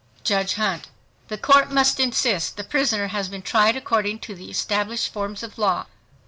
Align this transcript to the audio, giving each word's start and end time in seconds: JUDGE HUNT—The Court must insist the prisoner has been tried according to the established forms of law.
JUDGE 0.23 0.53
HUNT—The 0.55 1.37
Court 1.37 1.71
must 1.71 1.99
insist 1.99 2.57
the 2.57 2.63
prisoner 2.63 3.09
has 3.09 3.29
been 3.29 3.43
tried 3.43 3.75
according 3.75 4.17
to 4.21 4.33
the 4.33 4.49
established 4.49 5.13
forms 5.13 5.43
of 5.43 5.59
law. 5.59 5.85